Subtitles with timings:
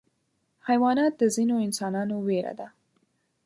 [0.67, 2.67] حیوانات د ځینو انسانانو ویره ده.